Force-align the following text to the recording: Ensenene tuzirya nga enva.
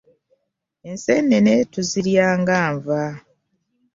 Ensenene 0.89 1.53
tuzirya 1.71 2.27
nga 2.39 2.55
enva. 2.69 3.03